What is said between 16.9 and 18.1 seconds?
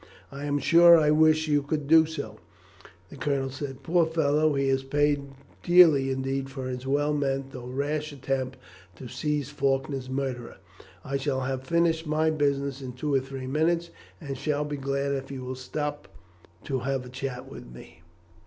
a chat with me."